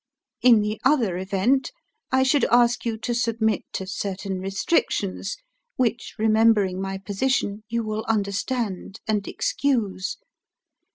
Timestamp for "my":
6.81-6.97